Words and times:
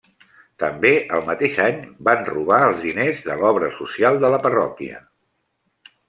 També 0.61 0.91
el 1.17 1.25
mateix 1.25 1.57
any 1.65 1.83
van 2.07 2.23
robar 2.29 2.57
els 2.69 2.79
diners 2.85 3.21
de 3.27 3.35
l'Obra 3.41 3.69
Social 3.81 4.17
de 4.23 4.31
la 4.37 4.41
parròquia. 4.47 5.03